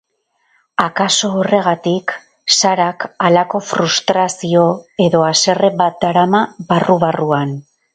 Akaso 0.85 1.29
horregatik, 1.41 2.15
Sarak 2.57 3.07
halako 3.29 3.63
frustrazio 3.69 4.67
edo 5.09 5.25
haserre 5.31 5.75
bat 5.87 6.05
darama 6.09 6.47
barru-barruan. 6.75 7.59